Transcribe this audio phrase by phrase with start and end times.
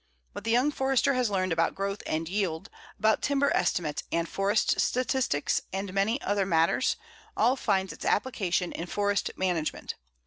[0.31, 4.79] What the young Forester has learned about growth and yield, about timber estimates and forest
[4.79, 6.95] statistics, and many other matters,
[7.37, 9.93] all finds its application in forest management.